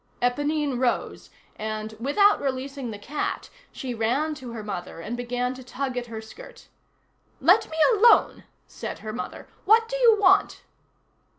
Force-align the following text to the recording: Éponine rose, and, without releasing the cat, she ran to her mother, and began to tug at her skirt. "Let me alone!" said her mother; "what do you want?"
Éponine 0.19 0.79
rose, 0.79 1.29
and, 1.57 1.93
without 1.99 2.41
releasing 2.41 2.89
the 2.89 2.97
cat, 2.97 3.51
she 3.71 3.93
ran 3.93 4.33
to 4.33 4.51
her 4.51 4.63
mother, 4.63 4.99
and 4.99 5.15
began 5.15 5.53
to 5.53 5.63
tug 5.63 5.95
at 5.95 6.07
her 6.07 6.21
skirt. 6.23 6.69
"Let 7.39 7.69
me 7.69 7.77
alone!" 7.93 8.45
said 8.65 8.99
her 9.05 9.13
mother; 9.13 9.47
"what 9.65 9.87
do 9.87 9.95
you 9.97 10.19
want?" 10.19 10.63